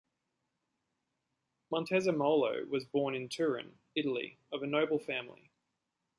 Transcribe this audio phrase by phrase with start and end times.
[1.71, 5.51] Montezemolo was born in Turin, Italy of a noble family.